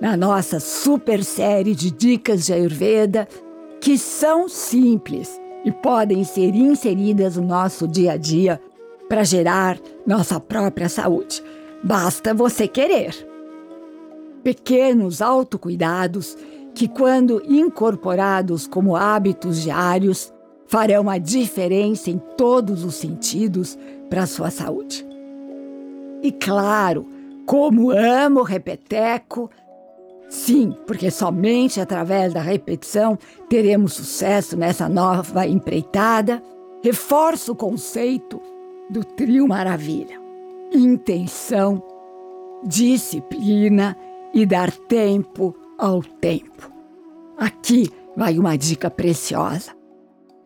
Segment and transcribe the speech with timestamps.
[0.00, 3.28] na nossa super série de dicas de Ayurveda
[3.80, 8.60] que são simples e podem ser inseridas no nosso dia a dia
[9.08, 11.42] para gerar nossa própria saúde.
[11.82, 13.14] Basta você querer.
[14.42, 16.36] Pequenos autocuidados
[16.74, 20.32] que, quando incorporados como hábitos diários,
[20.66, 23.76] farão a diferença em todos os sentidos
[24.08, 25.06] para a sua saúde.
[26.22, 27.06] E claro,
[27.44, 29.50] como amo repeteco,
[30.30, 36.40] Sim, porque somente através da repetição teremos sucesso nessa nova empreitada.
[36.84, 38.40] Reforço o conceito
[38.88, 40.20] do trio maravilha:
[40.72, 41.82] intenção,
[42.62, 43.96] disciplina
[44.32, 46.70] e dar tempo ao tempo.
[47.36, 49.72] Aqui vai uma dica preciosa.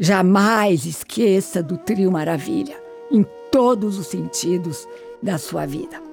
[0.00, 4.88] Jamais esqueça do trio maravilha em todos os sentidos
[5.22, 6.03] da sua vida.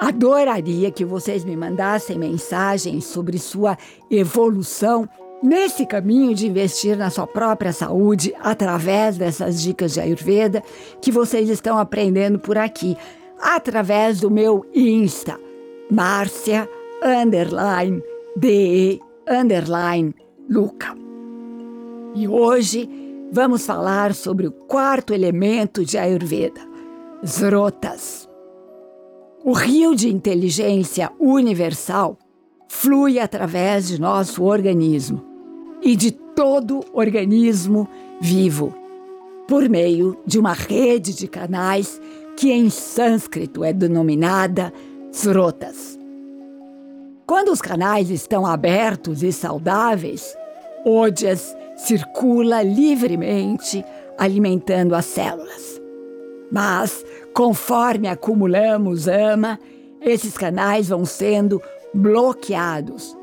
[0.00, 3.76] Adoraria que vocês me mandassem mensagens sobre sua
[4.10, 5.06] evolução
[5.42, 10.62] nesse caminho de investir na sua própria saúde através dessas dicas de Ayurveda
[11.02, 12.96] que vocês estão aprendendo por aqui,
[13.38, 15.38] através do meu Insta,
[15.90, 16.66] Márcia
[17.04, 18.02] underline
[18.34, 20.14] DE underline
[20.48, 20.96] Luca.
[22.14, 22.88] E hoje
[23.30, 26.62] vamos falar sobre o quarto elemento de Ayurveda,
[27.22, 28.29] Zrotas.
[29.42, 32.18] O rio de inteligência universal
[32.68, 35.24] flui através de nosso organismo
[35.82, 37.88] e de todo organismo
[38.20, 38.74] vivo,
[39.48, 41.98] por meio de uma rede de canais
[42.36, 44.70] que em sânscrito é denominada
[45.10, 45.98] srotas.
[47.26, 50.36] Quando os canais estão abertos e saudáveis,
[50.84, 53.82] Ojas circula livremente,
[54.18, 55.79] alimentando as células.
[56.50, 59.58] Mas Conforme acumulamos ama,
[60.00, 61.62] esses canais vão sendo
[61.94, 63.16] bloqueados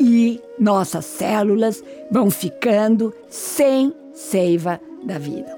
[0.00, 5.56] e nossas células vão ficando sem seiva da vida.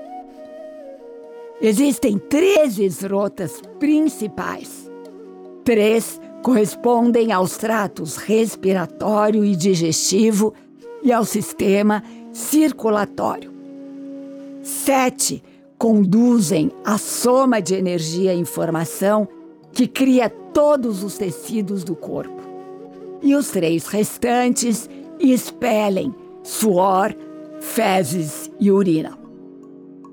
[1.61, 4.91] Existem três esrotas principais.
[5.63, 10.53] Três correspondem aos tratos respiratório e digestivo
[11.03, 12.03] e ao sistema
[12.33, 13.53] circulatório.
[14.63, 15.43] Sete
[15.85, 19.29] conduzem a soma de energia e informação
[19.71, 22.41] que cria todos os tecidos do corpo.
[23.21, 24.89] E os três restantes
[25.21, 27.15] expelem suor,
[27.61, 29.19] fezes e urina.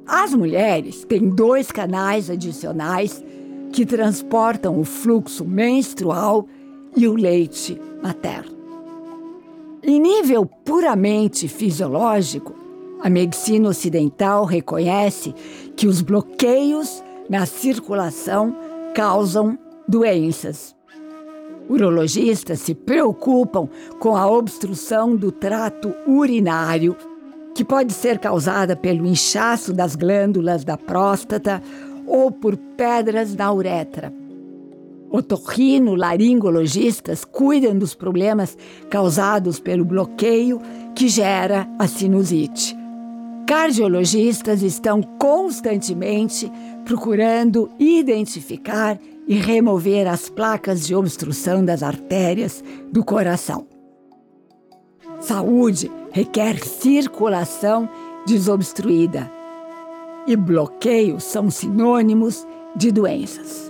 [0.06, 3.24] As mulheres têm dois canais adicionais
[3.72, 6.50] que transportam o fluxo menstrual
[6.98, 8.58] e o leite materno.
[9.82, 12.61] Em nível puramente fisiológico,
[13.02, 15.34] a medicina ocidental reconhece
[15.76, 18.56] que os bloqueios na circulação
[18.94, 19.58] causam
[19.88, 20.76] doenças.
[21.68, 23.68] Urologistas se preocupam
[24.00, 26.96] com a obstrução do trato urinário,
[27.56, 31.62] que pode ser causada pelo inchaço das glândulas da próstata
[32.06, 34.14] ou por pedras na uretra.
[35.10, 38.58] Otorrino-laringologistas cuidam dos problemas
[38.90, 40.62] causados pelo bloqueio
[40.96, 42.81] que gera a sinusite.
[43.52, 46.50] Cardiologistas estão constantemente
[46.86, 48.98] procurando identificar
[49.28, 52.64] e remover as placas de obstrução das artérias
[52.94, 53.68] do coração.
[55.20, 57.90] Saúde requer circulação
[58.26, 59.30] desobstruída
[60.26, 63.70] e bloqueios são sinônimos de doenças.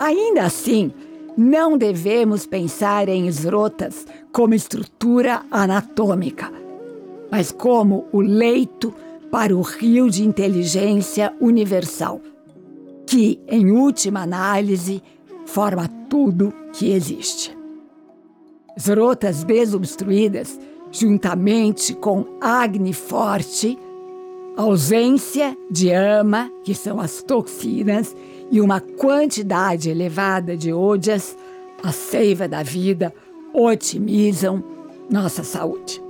[0.00, 0.90] Ainda assim,
[1.36, 6.57] não devemos pensar em esrotas como estrutura anatômica
[7.30, 8.94] mas como o leito
[9.30, 12.20] para o rio de inteligência universal,
[13.06, 15.02] que, em última análise,
[15.46, 17.56] forma tudo que existe.
[18.76, 20.58] Zrotas desobstruídas,
[20.90, 23.78] juntamente com Agni forte,
[24.56, 28.14] ausência de ama, que são as toxinas,
[28.50, 31.36] e uma quantidade elevada de ojas,
[31.82, 33.14] a seiva da vida,
[33.52, 34.62] otimizam
[35.10, 36.07] nossa saúde.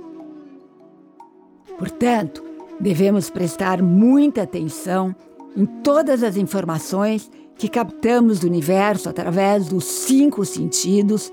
[1.79, 2.43] Portanto,
[2.77, 5.15] devemos prestar muita atenção
[5.55, 11.31] em todas as informações que captamos do universo através dos cinco sentidos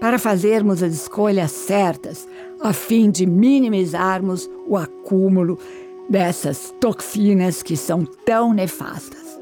[0.00, 2.28] para fazermos as escolhas certas,
[2.60, 5.58] a fim de minimizarmos o acúmulo
[6.08, 9.38] dessas toxinas que são tão nefastas.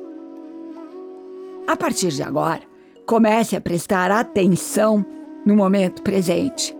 [1.66, 2.62] A partir de agora,
[3.06, 5.04] comece a prestar atenção
[5.44, 6.75] no momento presente.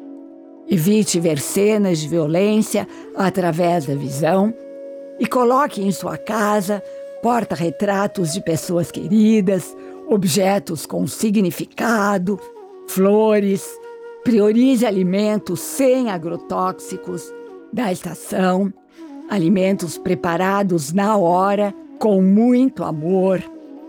[0.69, 4.53] Evite ver cenas de violência através da visão
[5.19, 6.83] e coloque em sua casa
[7.23, 9.77] porta-retratos de pessoas queridas,
[10.09, 12.39] objetos com significado,
[12.89, 13.67] flores.
[14.23, 17.33] Priorize alimentos sem agrotóxicos
[17.73, 18.73] da estação,
[19.31, 23.43] alimentos preparados na hora, com muito amor.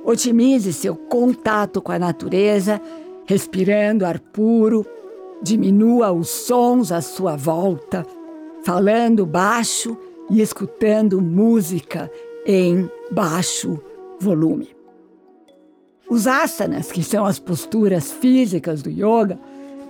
[0.06, 2.80] Otimize seu contato com a natureza,
[3.26, 4.86] respirando ar puro.
[5.42, 8.06] Diminua os sons à sua volta,
[8.64, 9.98] falando baixo
[10.30, 12.12] e escutando música
[12.46, 13.80] em baixo
[14.20, 14.76] volume.
[16.10, 19.38] Os asanas, que são as posturas físicas do yoga,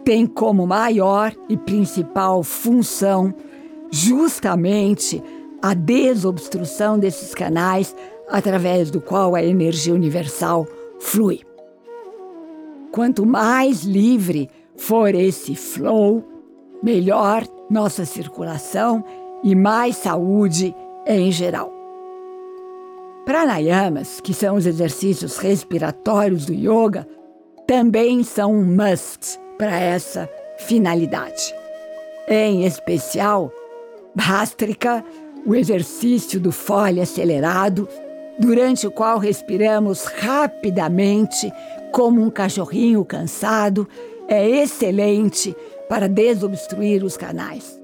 [0.03, 3.33] têm como maior e principal função
[3.91, 5.21] justamente
[5.61, 7.95] a desobstrução desses canais
[8.29, 10.67] através do qual a energia universal
[10.99, 11.41] flui.
[12.91, 16.23] Quanto mais livre for esse flow,
[16.81, 19.03] melhor nossa circulação
[19.43, 20.73] e mais saúde
[21.05, 21.73] em geral.
[23.25, 27.05] Pranayamas, que são os exercícios respiratórios do yoga,
[27.67, 30.29] também são um must para essa
[30.59, 31.53] finalidade.
[32.29, 33.51] Em especial,
[34.15, 35.03] Bhastrika,
[35.45, 37.87] o exercício do fole acelerado,
[38.39, 41.51] durante o qual respiramos rapidamente
[41.91, 43.87] como um cachorrinho cansado,
[44.27, 45.55] é excelente
[45.87, 47.79] para desobstruir os canais.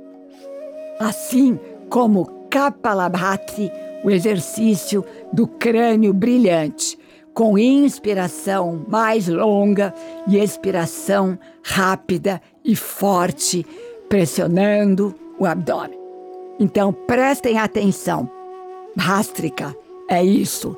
[0.99, 1.59] Assim
[1.89, 3.71] como Kapalabhati,
[4.03, 6.97] o exercício do crânio brilhante,
[7.33, 9.93] com inspiração mais longa
[10.27, 13.65] e expiração rápida e forte,
[14.07, 15.97] pressionando o abdômen.
[16.59, 18.29] Então prestem atenção.
[18.95, 19.75] Bástrica
[20.07, 20.77] é isso.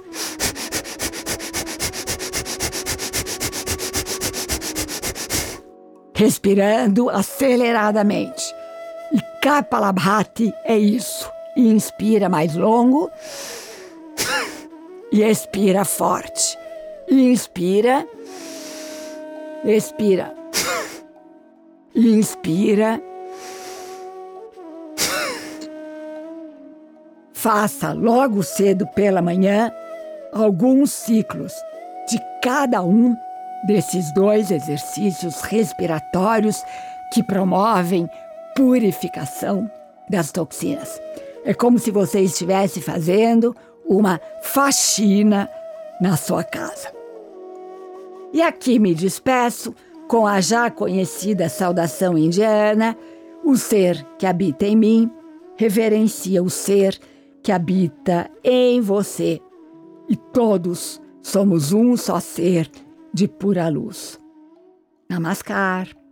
[6.15, 8.43] Respirando aceleradamente.
[9.13, 13.09] E Kapalabhati é isso inspira mais longo
[15.11, 16.57] e expira forte.
[17.09, 18.07] Inspira,
[19.63, 20.35] expira,
[21.95, 23.01] inspira.
[27.31, 29.71] Faça logo cedo pela manhã
[30.33, 31.53] alguns ciclos
[32.09, 33.15] de cada um
[33.65, 36.63] desses dois exercícios respiratórios
[37.13, 38.09] que promovem
[38.55, 39.69] purificação
[40.09, 41.01] das toxinas.
[41.43, 45.49] É como se você estivesse fazendo uma faxina
[45.99, 46.91] na sua casa.
[48.33, 49.73] E aqui me despeço
[50.07, 52.97] com a já conhecida saudação indiana:
[53.43, 55.11] o ser que habita em mim
[55.55, 56.99] reverencia o ser
[57.41, 59.39] que habita em você.
[60.09, 62.69] E todos somos um só ser
[63.15, 64.19] de pura luz.
[65.07, 66.04] Namaskar.